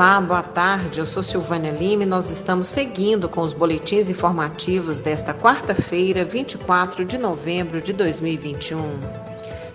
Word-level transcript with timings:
Olá, 0.00 0.18
boa 0.18 0.42
tarde. 0.42 0.98
Eu 0.98 1.04
sou 1.04 1.22
Silvânia 1.22 1.70
Lima 1.70 2.04
e 2.04 2.06
nós 2.06 2.30
estamos 2.30 2.68
seguindo 2.68 3.28
com 3.28 3.42
os 3.42 3.52
boletins 3.52 4.08
informativos 4.08 4.98
desta 4.98 5.34
quarta-feira, 5.34 6.24
24 6.24 7.04
de 7.04 7.18
novembro 7.18 7.82
de 7.82 7.92
2021. 7.92 8.98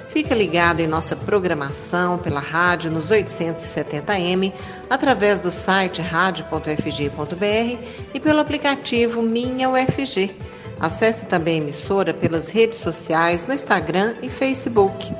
Fica 0.10 0.34
ligado 0.34 0.80
em 0.80 0.88
nossa 0.88 1.16
programação 1.16 2.18
pela 2.18 2.40
rádio 2.40 2.90
nos 2.90 3.12
870m, 3.12 4.52
através 4.90 5.40
do 5.40 5.52
site 5.52 6.02
radio.fg.br 6.02 7.84
e 8.12 8.20
pelo 8.20 8.40
aplicativo 8.40 9.22
Minha 9.22 9.70
UFG. 9.70 10.32
Acesse 10.80 11.26
também 11.26 11.60
a 11.60 11.62
emissora 11.62 12.16
pelas 12.16 12.50
redes 12.50 12.80
sociais 12.80 13.46
no 13.46 13.54
Instagram 13.54 14.16
e 14.24 14.30
Facebook. 14.32 15.14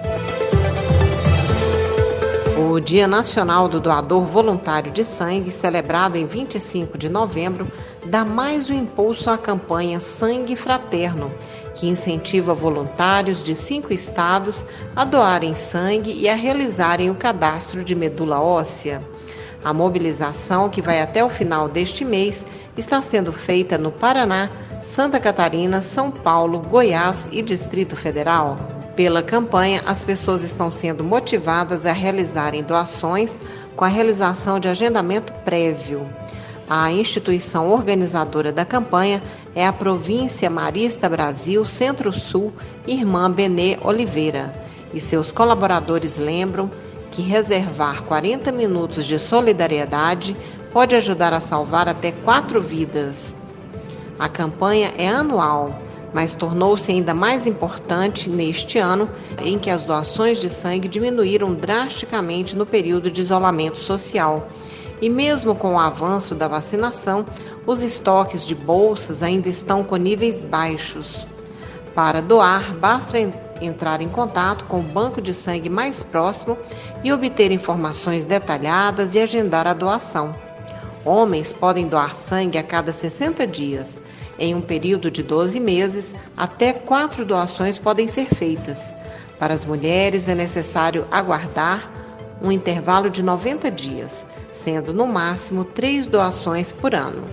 O 2.76 2.80
Dia 2.82 3.08
Nacional 3.08 3.70
do 3.70 3.80
Doador 3.80 4.26
Voluntário 4.26 4.92
de 4.92 5.06
Sangue, 5.06 5.50
celebrado 5.50 6.18
em 6.18 6.28
25 6.28 6.98
de 6.98 7.08
novembro, 7.08 7.72
dá 8.06 8.26
mais 8.26 8.70
um 8.70 8.74
impulso 8.74 9.30
à 9.30 9.38
campanha 9.38 10.02
Sangue 10.02 10.58
Fraterno, 10.58 11.32
que 11.74 11.88
incentiva 11.88 12.54
voluntários 12.54 13.42
de 13.42 13.56
cinco 13.56 13.94
estados 13.94 14.66
a 14.94 15.06
doarem 15.06 15.56
sangue 15.56 16.12
e 16.20 16.28
a 16.28 16.36
realizarem 16.36 17.10
o 17.10 17.16
cadastro 17.16 17.82
de 17.82 17.96
medula 17.96 18.42
óssea. 18.42 19.02
A 19.64 19.72
mobilização, 19.72 20.70
que 20.70 20.82
vai 20.82 21.00
até 21.00 21.24
o 21.24 21.30
final 21.30 21.70
deste 21.70 22.04
mês, 22.04 22.46
está 22.76 23.02
sendo 23.02 23.32
feita 23.32 23.78
no 23.78 23.90
Paraná, 23.90 24.50
Santa 24.82 25.18
Catarina, 25.18 25.82
São 25.82 26.12
Paulo, 26.12 26.60
Goiás 26.60 27.30
e 27.32 27.42
Distrito 27.42 27.96
Federal. 27.96 28.58
Pela 28.96 29.22
campanha, 29.22 29.84
as 29.86 30.06
pessoas 30.06 30.42
estão 30.42 30.72
sendo 30.72 31.04
motivadas 31.04 31.86
a 31.86 31.92
realizarem 31.92 32.64
doações 32.64 33.38
com 33.76 33.84
a 33.84 33.90
realização 33.90 34.58
de 34.58 34.70
agendamento 34.70 35.34
prévio. 35.44 36.08
A 36.70 36.90
instituição 36.94 37.70
organizadora 37.70 38.54
da 38.54 38.64
campanha 38.64 39.22
é 39.54 39.68
a 39.68 39.74
Província 39.74 40.50
Marista 40.50 41.10
Brasil 41.10 41.66
Centro-Sul 41.66 42.54
Irmã 42.88 43.30
Benê 43.30 43.78
Oliveira, 43.84 44.54
e 44.94 45.02
seus 45.02 45.30
colaboradores 45.30 46.18
lembram 46.18 46.72
que 47.12 47.22
reservar 47.22 48.02
40 48.04 48.50
minutos 48.54 49.06
de 49.06 49.20
solidariedade 49.20 50.38
pode 50.72 50.96
ajudar 50.96 51.34
a 51.34 51.42
salvar 51.42 51.90
até 51.90 52.14
quatro 52.14 52.62
vidas. 52.62 53.36
A 54.18 54.30
campanha 54.30 54.94
é 54.98 55.08
anual 55.10 55.85
mas 56.16 56.34
tornou-se 56.34 56.90
ainda 56.90 57.14
mais 57.14 57.46
importante 57.46 58.30
neste 58.30 58.80
ano 58.80 59.10
em 59.44 59.60
que 59.60 59.70
as 59.70 59.84
doações 59.84 60.40
de 60.40 60.50
sangue 60.50 60.88
diminuíram 60.88 61.54
drasticamente 61.54 62.56
no 62.56 62.66
período 62.66 63.12
de 63.12 63.22
isolamento 63.22 63.78
social. 63.78 64.48
E 65.02 65.10
mesmo 65.10 65.54
com 65.54 65.74
o 65.74 65.78
avanço 65.78 66.34
da 66.34 66.48
vacinação, 66.48 67.26
os 67.68 67.84
estoques 67.84 68.46
de 68.46 68.56
bolsas 68.56 69.22
ainda 69.22 69.50
estão 69.50 69.84
com 69.84 69.98
níveis 69.98 70.42
baixos. 70.42 71.28
Para 71.94 72.22
doar, 72.22 72.74
basta 72.76 73.18
entrar 73.60 74.00
em 74.00 74.08
contato 74.08 74.64
com 74.70 74.80
o 74.80 74.84
banco 74.84 75.22
de 75.22 75.34
sangue 75.34 75.70
mais 75.70 76.02
próximo 76.02 76.58
e 77.04 77.12
obter 77.12 77.52
informações 77.52 78.24
detalhadas 78.24 79.16
e 79.16 79.20
agendar 79.20 79.68
a 79.68 79.74
doação. 79.74 80.34
Homens 81.04 81.52
podem 81.52 81.90
doar 81.90 82.16
sangue 82.16 82.58
a 82.58 82.64
cada 82.64 82.94
60 82.94 83.46
dias 83.46 84.06
em 84.38 84.54
um 84.54 84.62
período 84.62 85.10
de 85.10 85.24
12 85.24 85.60
meses, 85.60 86.14
até 86.36 86.74
quatro 86.74 87.26
doações 87.26 87.78
podem 87.78 88.08
ser 88.08 88.28
feitas. 88.28 88.94
Para 89.40 89.54
as 89.54 89.66
mulheres, 89.66 90.28
é 90.28 90.36
necessário 90.36 91.06
aguardar 91.12 91.92
um 92.42 92.52
intervalo 92.52 93.10
de 93.10 93.24
90 93.24 93.72
dias, 93.72 94.26
sendo 94.52 94.94
no 94.94 95.08
máximo 95.08 95.64
três 95.64 96.08
doações 96.08 96.72
por 96.72 96.94
ano. 96.94 97.24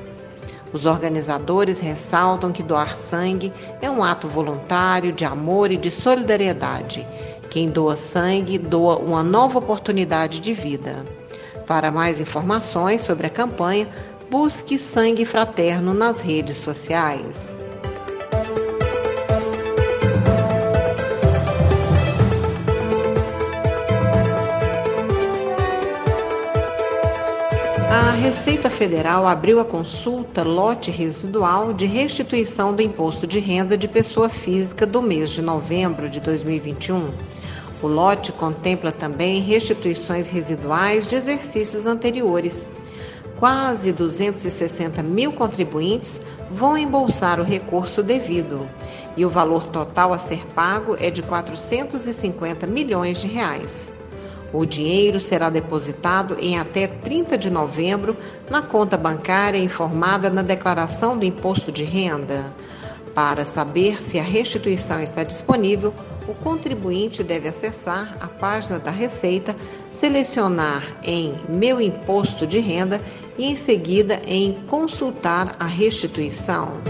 Os 0.72 0.86
organizadores 0.86 1.78
ressaltam 1.78 2.50
que 2.50 2.62
doar 2.62 2.96
sangue 2.96 3.52
é 3.80 3.90
um 3.90 4.02
ato 4.02 4.26
voluntário 4.26 5.12
de 5.12 5.24
amor 5.24 5.70
e 5.70 5.76
de 5.76 5.90
solidariedade. 5.90 7.06
Quem 7.50 7.68
doa 7.68 7.94
sangue 7.96 8.56
doa 8.56 8.96
uma 8.96 9.22
nova 9.22 9.58
oportunidade 9.58 10.40
de 10.40 10.54
vida. 10.54 11.04
Para 11.66 11.90
mais 11.90 12.20
informações 12.20 13.02
sobre 13.02 13.26
a 13.26 13.30
campanha, 13.30 13.86
Busque 14.32 14.78
sangue 14.78 15.26
fraterno 15.26 15.92
nas 15.92 16.18
redes 16.18 16.56
sociais. 16.56 17.36
A 27.90 28.12
Receita 28.12 28.70
Federal 28.70 29.26
abriu 29.28 29.60
a 29.60 29.66
consulta 29.66 30.42
lote 30.42 30.90
residual 30.90 31.74
de 31.74 31.84
restituição 31.84 32.74
do 32.74 32.80
imposto 32.80 33.26
de 33.26 33.38
renda 33.38 33.76
de 33.76 33.86
pessoa 33.86 34.30
física 34.30 34.86
do 34.86 35.02
mês 35.02 35.28
de 35.28 35.42
novembro 35.42 36.08
de 36.08 36.20
2021. 36.20 37.10
O 37.82 37.86
lote 37.86 38.32
contempla 38.32 38.90
também 38.90 39.42
restituições 39.42 40.30
residuais 40.30 41.06
de 41.06 41.16
exercícios 41.16 41.84
anteriores 41.84 42.66
quase 43.42 43.90
260 43.90 45.02
mil 45.02 45.32
contribuintes 45.32 46.22
vão 46.48 46.78
embolsar 46.78 47.40
o 47.40 47.42
recurso 47.42 48.00
devido 48.00 48.70
e 49.16 49.24
o 49.24 49.28
valor 49.28 49.66
total 49.66 50.12
a 50.12 50.18
ser 50.18 50.46
pago 50.54 50.96
é 51.00 51.10
de 51.10 51.22
450 51.22 52.68
milhões 52.68 53.20
de 53.20 53.26
reais. 53.26 53.92
O 54.52 54.64
dinheiro 54.64 55.18
será 55.18 55.50
depositado 55.50 56.36
em 56.38 56.56
até 56.56 56.86
30 56.86 57.36
de 57.36 57.50
novembro 57.50 58.16
na 58.48 58.62
conta 58.62 58.96
bancária 58.96 59.58
informada 59.58 60.30
na 60.30 60.42
declaração 60.42 61.18
do 61.18 61.24
imposto 61.24 61.72
de 61.72 61.82
renda. 61.82 62.44
Para 63.12 63.44
saber 63.44 64.00
se 64.00 64.20
a 64.20 64.22
restituição 64.22 65.00
está 65.00 65.24
disponível, 65.24 65.92
o 66.28 66.34
contribuinte 66.34 67.22
deve 67.22 67.48
acessar 67.48 68.16
a 68.20 68.26
página 68.26 68.78
da 68.78 68.90
Receita, 68.90 69.54
selecionar 69.90 70.82
em 71.02 71.34
Meu 71.48 71.80
Imposto 71.80 72.46
de 72.46 72.58
Renda 72.60 73.00
e, 73.38 73.46
em 73.46 73.56
seguida, 73.56 74.20
em 74.26 74.54
Consultar 74.66 75.56
a 75.58 75.66
restituição. 75.66 76.80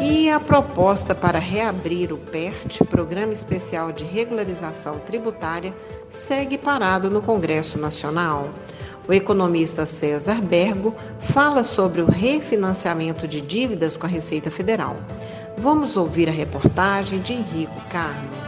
E 0.00 0.30
a 0.30 0.38
proposta 0.38 1.14
para 1.14 1.38
reabrir 1.38 2.12
o 2.12 2.18
PERT, 2.18 2.84
Programa 2.84 3.32
Especial 3.32 3.92
de 3.92 4.04
Regularização 4.04 4.98
Tributária, 5.00 5.74
segue 6.10 6.58
parado 6.58 7.08
no 7.08 7.22
Congresso 7.22 7.78
Nacional. 7.78 8.50
O 9.08 9.12
economista 9.12 9.86
César 9.86 10.42
Bergo 10.42 10.94
fala 11.20 11.64
sobre 11.64 12.02
o 12.02 12.06
refinanciamento 12.06 13.26
de 13.26 13.40
dívidas 13.40 13.96
com 13.96 14.06
a 14.06 14.10
Receita 14.10 14.50
Federal. 14.50 14.96
Vamos 15.56 15.96
ouvir 15.96 16.28
a 16.28 16.32
reportagem 16.32 17.20
de 17.20 17.32
Henrico 17.32 17.80
Carmo. 17.88 18.47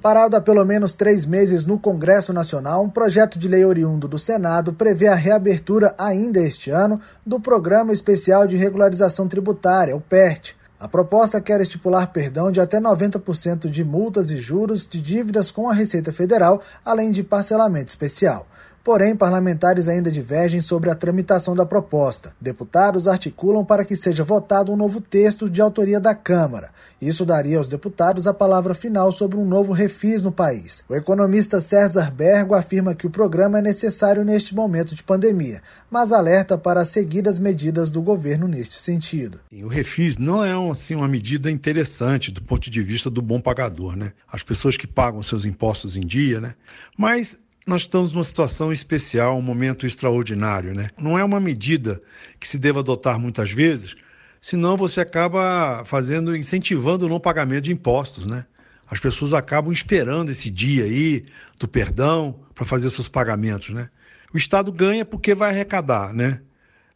Parado 0.00 0.36
há 0.36 0.40
pelo 0.40 0.64
menos 0.64 0.94
três 0.94 1.26
meses 1.26 1.66
no 1.66 1.76
Congresso 1.76 2.32
Nacional, 2.32 2.84
um 2.84 2.88
projeto 2.88 3.36
de 3.36 3.48
lei 3.48 3.64
oriundo 3.64 4.06
do 4.06 4.16
Senado 4.16 4.72
prevê 4.72 5.08
a 5.08 5.14
reabertura 5.16 5.92
ainda 5.98 6.38
este 6.38 6.70
ano 6.70 7.00
do 7.26 7.40
Programa 7.40 7.92
Especial 7.92 8.46
de 8.46 8.56
Regularização 8.56 9.26
Tributária, 9.26 9.96
o 9.96 10.00
PERT. 10.00 10.54
A 10.78 10.86
proposta 10.86 11.40
quer 11.40 11.60
estipular 11.60 12.12
perdão 12.12 12.52
de 12.52 12.60
até 12.60 12.80
90% 12.80 13.68
de 13.68 13.82
multas 13.82 14.30
e 14.30 14.38
juros 14.38 14.86
de 14.86 15.00
dívidas 15.00 15.50
com 15.50 15.68
a 15.68 15.74
Receita 15.74 16.12
Federal, 16.12 16.62
além 16.84 17.10
de 17.10 17.24
parcelamento 17.24 17.88
especial. 17.88 18.46
Porém, 18.82 19.14
parlamentares 19.14 19.88
ainda 19.88 20.10
divergem 20.10 20.60
sobre 20.60 20.90
a 20.90 20.94
tramitação 20.94 21.54
da 21.54 21.66
proposta. 21.66 22.32
Deputados 22.40 23.06
articulam 23.06 23.64
para 23.64 23.84
que 23.84 23.94
seja 23.94 24.24
votado 24.24 24.72
um 24.72 24.76
novo 24.76 25.00
texto 25.00 25.48
de 25.48 25.60
autoria 25.60 26.00
da 26.00 26.14
Câmara. 26.14 26.70
Isso 27.00 27.24
daria 27.24 27.58
aos 27.58 27.68
deputados 27.68 28.26
a 28.26 28.34
palavra 28.34 28.74
final 28.74 29.12
sobre 29.12 29.36
um 29.36 29.44
novo 29.44 29.72
refis 29.72 30.22
no 30.22 30.32
país. 30.32 30.82
O 30.88 30.94
economista 30.94 31.60
César 31.60 32.10
Bergo 32.10 32.54
afirma 32.54 32.94
que 32.94 33.06
o 33.06 33.10
programa 33.10 33.58
é 33.58 33.62
necessário 33.62 34.24
neste 34.24 34.54
momento 34.54 34.94
de 34.94 35.02
pandemia, 35.02 35.62
mas 35.90 36.10
alerta 36.12 36.58
para 36.58 36.84
seguir 36.84 37.28
as 37.28 37.38
medidas 37.38 37.90
do 37.90 38.02
governo 38.02 38.48
neste 38.48 38.74
sentido. 38.74 39.38
O 39.52 39.68
refis 39.68 40.18
não 40.18 40.44
é 40.44 40.52
assim, 40.70 40.94
uma 40.94 41.06
medida 41.06 41.50
interessante 41.50 42.32
do 42.32 42.42
ponto 42.42 42.68
de 42.68 42.82
vista 42.82 43.08
do 43.08 43.22
bom 43.22 43.40
pagador, 43.40 43.94
né? 43.94 44.12
As 44.30 44.42
pessoas 44.42 44.76
que 44.76 44.86
pagam 44.86 45.22
seus 45.22 45.44
impostos 45.44 45.96
em 45.96 46.06
dia, 46.06 46.40
né? 46.40 46.54
Mas 46.96 47.38
nós 47.68 47.82
estamos 47.82 48.14
numa 48.14 48.24
situação 48.24 48.72
especial, 48.72 49.36
um 49.36 49.42
momento 49.42 49.86
extraordinário, 49.86 50.74
né? 50.74 50.88
Não 50.96 51.18
é 51.18 51.22
uma 51.22 51.38
medida 51.38 52.00
que 52.40 52.48
se 52.48 52.58
deva 52.58 52.80
adotar 52.80 53.20
muitas 53.20 53.52
vezes, 53.52 53.94
senão 54.40 54.74
você 54.74 55.02
acaba 55.02 55.84
fazendo, 55.84 56.34
incentivando 56.34 57.04
o 57.04 57.08
não 57.10 57.20
pagamento 57.20 57.64
de 57.64 57.72
impostos, 57.72 58.24
né? 58.24 58.46
As 58.90 58.98
pessoas 58.98 59.34
acabam 59.34 59.70
esperando 59.70 60.30
esse 60.30 60.48
dia 60.50 60.84
aí 60.84 61.24
do 61.58 61.68
perdão 61.68 62.40
para 62.54 62.64
fazer 62.64 62.88
seus 62.88 63.06
pagamentos, 63.06 63.68
né? 63.68 63.90
O 64.32 64.38
Estado 64.38 64.72
ganha 64.72 65.04
porque 65.04 65.34
vai 65.34 65.50
arrecadar, 65.50 66.14
né? 66.14 66.40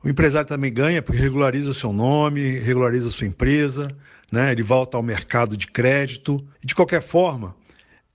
O 0.03 0.09
empresário 0.09 0.49
também 0.49 0.73
ganha 0.73 1.03
porque 1.03 1.21
regulariza 1.21 1.69
o 1.69 1.75
seu 1.75 1.93
nome, 1.93 2.59
regulariza 2.61 3.09
a 3.09 3.11
sua 3.11 3.27
empresa, 3.27 3.89
né? 4.33 4.51
Ele 4.51 4.63
volta 4.63 4.97
ao 4.97 5.03
mercado 5.03 5.55
de 5.55 5.67
crédito. 5.67 6.43
E 6.63 6.67
de 6.67 6.75
qualquer 6.75 7.03
forma, 7.03 7.55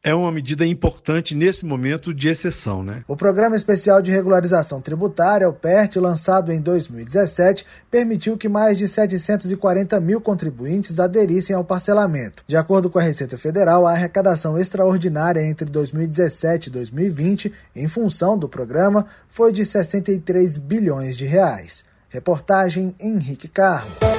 é 0.04 0.14
uma 0.14 0.32
medida 0.32 0.66
importante 0.66 1.36
nesse 1.36 1.66
momento 1.66 2.14
de 2.14 2.28
exceção. 2.28 2.84
Né? 2.84 3.04
O 3.08 3.16
Programa 3.16 3.56
Especial 3.56 4.02
de 4.02 4.12
Regularização 4.12 4.80
Tributária, 4.82 5.50
o 5.50 5.54
PERT, 5.54 5.98
lançado 5.98 6.52
em 6.52 6.62
2017, 6.62 7.66
permitiu 7.90 8.38
que 8.38 8.48
mais 8.48 8.78
de 8.78 8.88
740 8.88 10.00
mil 10.00 10.22
contribuintes 10.22 11.00
aderissem 11.00 11.56
ao 11.56 11.64
parcelamento. 11.64 12.44
De 12.48 12.56
acordo 12.56 12.90
com 12.90 13.00
a 13.00 13.04
Receita 13.04 13.38
Federal, 13.38 13.86
a 13.86 13.92
arrecadação 13.92 14.58
extraordinária 14.58 15.42
entre 15.42 15.70
2017 15.70 16.68
e 16.68 16.72
2020, 16.72 17.54
em 17.76 17.88
função 17.88 18.38
do 18.38 18.48
programa, 18.48 19.06
foi 19.30 19.52
de 19.52 19.66
63 19.66 20.58
bilhões 20.58 21.18
de 21.18 21.26
reais. 21.26 21.84
Reportagem 22.10 22.96
Henrique 23.00 23.48
Carmo. 23.48 24.17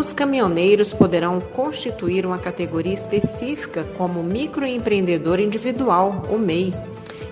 Os 0.00 0.14
caminhoneiros 0.14 0.94
poderão 0.94 1.42
constituir 1.42 2.24
uma 2.24 2.38
categoria 2.38 2.94
específica 2.94 3.84
como 3.98 4.22
microempreendedor 4.22 5.38
individual, 5.38 6.22
o 6.30 6.38
MEI. 6.38 6.74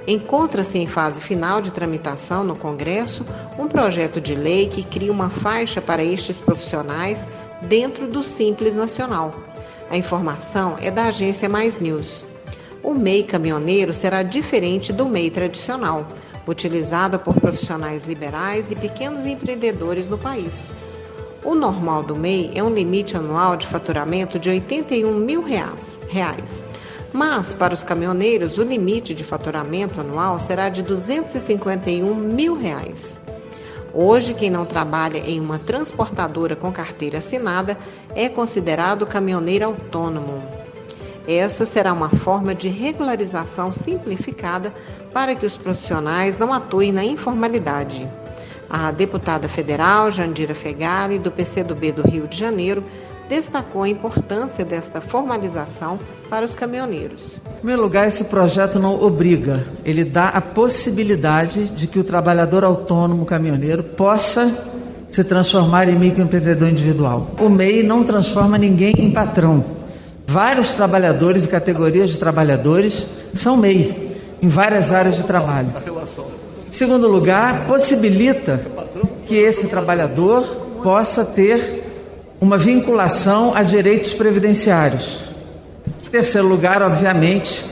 Encontra-se 0.07 0.79
em 0.79 0.87
fase 0.87 1.23
final 1.23 1.63
de 1.63 1.73
tramitação 1.73 2.45
no 2.45 2.55
Congresso 2.55 3.25
um 3.59 3.67
projeto 3.67 4.21
de 4.21 4.35
lei 4.35 4.69
que 4.69 4.85
cria 4.85 5.11
uma 5.11 5.31
faixa 5.31 5.81
para 5.81 6.05
estes 6.05 6.43
profissionais 6.43 7.27
dentro 7.63 8.07
do 8.07 8.23
Simples 8.23 8.75
Nacional. 8.75 9.33
A 9.89 9.97
informação 9.97 10.77
é 10.79 10.91
da 10.91 11.07
agência 11.07 11.49
Mais 11.49 11.81
News. 11.81 12.27
O 12.83 12.93
MEI 12.93 13.23
caminhoneiro 13.23 13.95
será 13.95 14.23
diferente 14.23 14.93
do 14.93 15.07
MEI 15.07 15.31
tradicional, 15.31 16.07
utilizado 16.47 17.19
por 17.19 17.41
profissionais 17.41 18.05
liberais 18.05 18.71
e 18.71 18.77
pequenos 18.77 19.25
empreendedores 19.25 20.07
no 20.07 20.19
país. 20.19 20.71
O 21.45 21.55
normal 21.55 22.03
do 22.03 22.17
MEI 22.17 22.51
é 22.55 22.65
um 22.65 22.75
limite 22.75 23.17
anual 23.17 23.57
de 23.57 23.67
faturamento 23.67 24.39
de 24.41 24.51
81 24.51 25.15
mil 25.15 25.43
reais, 25.43 26.01
reais. 26.09 26.65
Mas, 27.13 27.55
para 27.55 27.73
os 27.73 27.85
caminhoneiros, 27.85 28.59
o 28.59 28.65
limite 28.65 29.15
de 29.15 29.23
faturamento 29.23 30.01
anual 30.01 30.41
será 30.41 30.69
de 30.69 30.83
251 30.83 32.13
mil 32.13 32.57
reais. 32.57 33.19
Hoje, 33.95 34.35
quem 34.35 34.51
não 34.51 34.67
trabalha 34.67 35.19
em 35.19 35.41
uma 35.41 35.61
transportadora 35.61 36.57
com 36.57 36.73
carteira 36.73 37.19
assinada 37.19 37.79
é 38.17 38.29
considerado 38.29 39.07
caminhoneiro 39.07 39.65
autônomo. 39.65 40.43
Essa 41.27 41.65
será 41.65 41.93
uma 41.93 42.11
forma 42.11 42.55
de 42.55 42.69
regularização 42.69 43.73
simplificada 43.73 44.75
para 45.13 45.35
que 45.35 45.47
os 45.47 45.57
profissionais 45.57 46.37
não 46.37 46.53
atuem 46.53 46.91
na 46.91 47.05
informalidade. 47.05 48.09
A 48.71 48.91
deputada 48.91 49.49
federal 49.49 50.11
Jandira 50.11 50.55
Fegali, 50.55 51.19
do 51.19 51.31
PCdoB 51.31 51.93
do 51.93 52.03
Rio 52.03 52.27
de 52.27 52.37
Janeiro, 52.37 52.85
destacou 53.29 53.83
a 53.83 53.89
importância 53.89 54.65
desta 54.65 55.01
formalização 55.01 55.99
para 56.29 56.45
os 56.45 56.55
caminhoneiros. 56.55 57.39
Em 57.47 57.57
primeiro 57.57 57.83
lugar, 57.83 58.07
esse 58.07 58.25
projeto 58.25 58.79
não 58.79 59.03
obriga, 59.03 59.67
ele 59.85 60.05
dá 60.05 60.29
a 60.29 60.41
possibilidade 60.41 61.71
de 61.71 61.87
que 61.87 61.99
o 61.99 62.05
trabalhador 62.05 62.65
autônomo 62.65 63.25
caminhoneiro 63.25 63.83
possa 63.83 64.55
se 65.11 65.25
transformar 65.25 65.89
em 65.89 65.99
microempreendedor 65.99 66.69
individual. 66.69 67.31
O 67.41 67.49
MEI 67.49 67.83
não 67.83 68.05
transforma 68.05 68.59
ninguém 68.59 68.95
em 68.99 69.11
patrão. 69.11 69.65
Vários 70.27 70.75
trabalhadores 70.75 71.47
e 71.47 71.49
categorias 71.49 72.11
de 72.11 72.19
trabalhadores 72.19 73.07
são 73.35 73.57
MEI 73.57 74.17
em 74.43 74.49
várias 74.49 74.93
áreas 74.93 75.17
de 75.17 75.25
trabalho. 75.25 75.73
Segundo 76.71 77.09
lugar, 77.09 77.67
possibilita 77.67 78.61
que 79.27 79.35
esse 79.35 79.69
trabalhador 79.69 80.43
possa 80.83 81.25
ter 81.25 81.85
uma 82.41 82.57
vinculação 82.57 83.55
a 83.55 83.63
direitos 83.63 84.13
previdenciários. 84.13 85.21
Em 86.07 86.11
terceiro 86.11 86.47
lugar, 86.47 86.83
obviamente, 86.83 87.67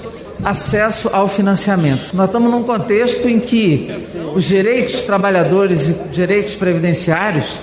acesso 0.44 1.08
ao 1.12 1.28
financiamento. 1.28 2.14
Nós 2.14 2.26
estamos 2.26 2.50
num 2.50 2.62
contexto 2.62 3.28
em 3.28 3.38
que 3.38 3.90
os 4.34 4.44
direitos 4.44 5.02
trabalhadores 5.04 5.88
e 5.88 5.94
direitos 6.10 6.54
previdenciários 6.56 7.58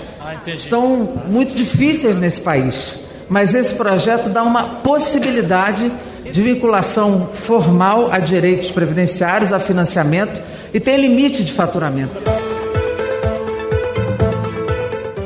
estão 0.48 1.22
muito 1.28 1.54
difíceis 1.54 2.18
nesse 2.18 2.42
país. 2.42 2.98
Mas 3.30 3.54
esse 3.54 3.74
projeto 3.74 4.30
dá 4.30 4.44
uma 4.44 4.76
possibilidade 4.76 5.92
de 6.32 6.42
vinculação 6.42 7.30
formal 7.34 8.12
a 8.12 8.20
direitos 8.20 8.72
previdenciários, 8.72 9.52
a 9.52 9.60
financiamento 9.60 10.42
e 10.74 10.80
tem 10.80 10.98
limite 10.98 11.44
de 11.44 11.52
faturamento. 11.52 12.22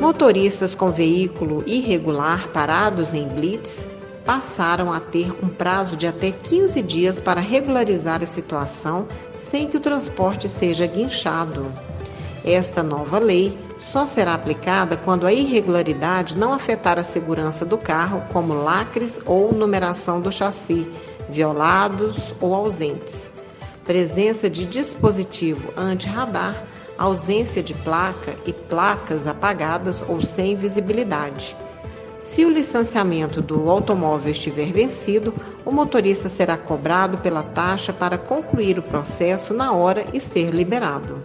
Motoristas 0.02 0.74
com 0.74 0.90
veículo 0.90 1.64
irregular 1.68 2.48
parados 2.50 3.14
em 3.14 3.28
blitz 3.28 3.88
passaram 4.26 4.92
a 4.92 5.00
ter 5.00 5.32
um 5.44 5.48
prazo 5.48 5.96
de 5.96 6.06
até 6.06 6.32
15 6.32 6.82
dias 6.82 7.22
para 7.22 7.40
regularizar 7.40 8.22
a 8.22 8.26
situação 8.26 9.08
sem 9.34 9.68
que 9.68 9.78
o 9.78 9.80
transporte 9.80 10.50
seja 10.50 10.86
guinchado. 10.86 11.72
Esta 12.44 12.84
nova 12.84 13.20
lei 13.20 13.58
só 13.78 14.06
será 14.06 14.34
aplicada 14.34 14.98
quando 14.98 15.26
a 15.28 15.34
irregularidade 15.34 16.38
não 16.38 16.54
afetar 16.54 16.98
a 16.98 17.04
segurança 17.04 17.66
do 17.66 17.78
carro, 17.78 18.22
como 18.32 18.54
lacres 18.54 19.20
ou 19.26 19.54
numeração 19.54 20.20
do 20.20 20.32
chassi, 20.32 20.90
violados 21.30 22.34
ou 22.40 22.54
ausentes 22.54 23.30
presença 23.88 24.50
de 24.50 24.66
dispositivo 24.66 25.72
anti-radar, 25.78 26.62
ausência 26.98 27.64
de 27.64 27.74
placa 27.74 28.36
e 28.46 28.52
placas 28.52 29.26
apagadas 29.26 30.04
ou 30.10 30.22
sem 30.22 30.58
visibilidade. 30.58 31.56
Se 32.22 32.44
o 32.44 32.50
licenciamento 32.50 33.42
do 33.42 33.70
automóvel 33.70 34.34
estiver 34.34 34.74
vencido, 34.74 35.34
o 35.64 35.72
motorista 35.72 36.28
será 36.28 36.58
cobrado 36.58 37.18
pela 37.20 37.42
taxa 37.42 37.94
para 37.94 38.18
concluir 38.18 38.78
o 38.78 38.84
processo 38.84 39.54
na 39.54 39.72
hora 39.72 40.06
e 40.12 40.20
ser 40.20 40.50
liberado. 40.50 41.24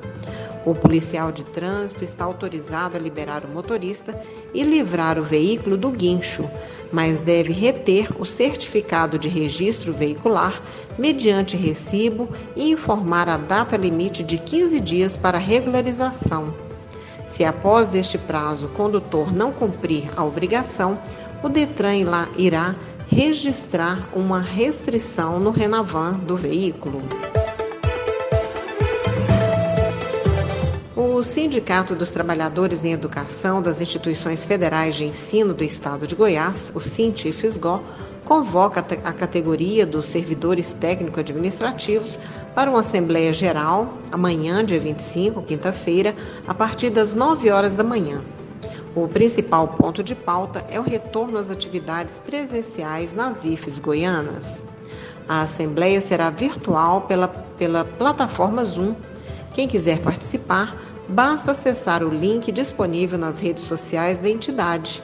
O 0.64 0.74
policial 0.74 1.32
de 1.32 1.42
trânsito 1.44 2.04
está 2.04 2.24
autorizado 2.24 2.96
a 2.96 3.00
liberar 3.00 3.44
o 3.44 3.48
motorista 3.48 4.18
e 4.54 4.62
livrar 4.62 5.18
o 5.18 5.22
veículo 5.22 5.76
do 5.76 5.90
guincho, 5.90 6.48
mas 6.92 7.18
deve 7.18 7.52
reter 7.52 8.08
o 8.18 8.24
certificado 8.24 9.18
de 9.18 9.28
registro 9.28 9.92
veicular 9.92 10.62
mediante 10.96 11.56
recibo 11.56 12.28
e 12.54 12.70
informar 12.70 13.28
a 13.28 13.36
data 13.36 13.76
limite 13.76 14.22
de 14.22 14.38
15 14.38 14.80
dias 14.80 15.16
para 15.16 15.38
regularização. 15.38 16.54
Se 17.26 17.44
após 17.44 17.94
este 17.94 18.18
prazo 18.18 18.66
o 18.66 18.70
condutor 18.70 19.32
não 19.32 19.52
cumprir 19.52 20.10
a 20.16 20.22
obrigação, 20.22 20.98
o 21.42 21.48
Detran 21.48 21.96
irá 22.36 22.76
registrar 23.08 24.08
uma 24.14 24.40
restrição 24.40 25.40
no 25.40 25.50
Renavan 25.50 26.12
do 26.12 26.36
veículo. 26.36 27.02
O 31.22 31.24
Sindicato 31.24 31.94
dos 31.94 32.10
Trabalhadores 32.10 32.84
em 32.84 32.92
Educação 32.92 33.62
das 33.62 33.80
Instituições 33.80 34.44
Federais 34.44 34.96
de 34.96 35.04
Ensino 35.04 35.54
do 35.54 35.62
Estado 35.62 36.04
de 36.04 36.16
Goiás, 36.16 36.72
o 36.74 36.80
SINTIFESGO, 36.80 37.80
convoca 38.24 38.84
a 39.04 39.12
categoria 39.12 39.86
dos 39.86 40.06
servidores 40.06 40.72
técnico-administrativos 40.72 42.18
para 42.56 42.68
uma 42.68 42.80
Assembleia 42.80 43.32
Geral 43.32 43.98
amanhã, 44.10 44.64
dia 44.64 44.80
25, 44.80 45.42
quinta-feira, 45.42 46.16
a 46.44 46.52
partir 46.52 46.90
das 46.90 47.12
9 47.12 47.52
horas 47.52 47.72
da 47.72 47.84
manhã. 47.84 48.20
O 48.92 49.06
principal 49.06 49.68
ponto 49.68 50.02
de 50.02 50.16
pauta 50.16 50.66
é 50.68 50.80
o 50.80 50.82
retorno 50.82 51.38
às 51.38 51.52
atividades 51.52 52.18
presenciais 52.18 53.14
nas 53.14 53.44
IFES 53.44 53.78
goianas. 53.78 54.60
A 55.28 55.42
Assembleia 55.42 56.00
será 56.00 56.30
virtual 56.30 57.02
pela, 57.02 57.28
pela 57.28 57.84
plataforma 57.84 58.64
Zoom. 58.64 58.96
Quem 59.54 59.68
quiser 59.68 60.00
participar, 60.00 60.74
basta 61.08 61.52
acessar 61.52 62.02
o 62.02 62.08
link 62.08 62.50
disponível 62.50 63.18
nas 63.18 63.38
redes 63.38 63.64
sociais 63.64 64.18
da 64.18 64.28
entidade. 64.28 65.02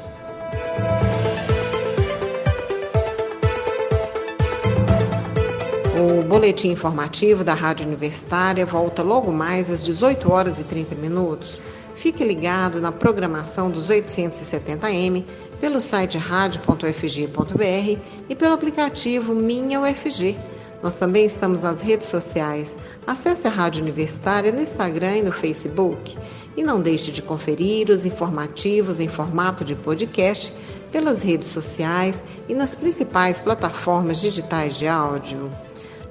O 5.98 6.22
boletim 6.22 6.68
informativo 6.68 7.42
da 7.42 7.54
Rádio 7.54 7.86
Universitária 7.86 8.64
volta 8.64 9.02
logo 9.02 9.32
mais 9.32 9.68
às 9.68 9.84
18 9.84 10.30
horas 10.30 10.60
e 10.60 10.64
30 10.64 10.94
minutos. 10.94 11.60
Fique 11.96 12.22
ligado 12.22 12.80
na 12.80 12.92
programação 12.92 13.68
dos 13.68 13.90
870M 13.90 15.24
pelo 15.60 15.80
site 15.80 16.16
radio.ufg.br 16.16 17.98
e 18.28 18.34
pelo 18.36 18.54
aplicativo 18.54 19.34
Minha 19.34 19.80
UFG. 19.80 20.38
Nós 20.82 20.96
também 20.96 21.24
estamos 21.24 21.60
nas 21.60 21.80
redes 21.80 22.08
sociais. 22.08 22.76
Acesse 23.06 23.46
a 23.46 23.50
Rádio 23.50 23.82
Universitária 23.82 24.52
no 24.52 24.60
Instagram 24.60 25.16
e 25.16 25.22
no 25.22 25.32
Facebook. 25.32 26.16
E 26.56 26.62
não 26.62 26.80
deixe 26.80 27.10
de 27.10 27.22
conferir 27.22 27.90
os 27.90 28.06
informativos 28.06 29.00
em 29.00 29.08
formato 29.08 29.64
de 29.64 29.74
podcast 29.74 30.52
pelas 30.92 31.22
redes 31.22 31.48
sociais 31.48 32.22
e 32.48 32.54
nas 32.54 32.74
principais 32.74 33.40
plataformas 33.40 34.20
digitais 34.20 34.76
de 34.76 34.86
áudio. 34.86 35.50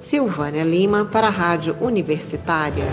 Silvânia 0.00 0.64
Lima 0.64 1.04
para 1.04 1.26
a 1.26 1.30
Rádio 1.30 1.76
Universitária. 1.80 2.84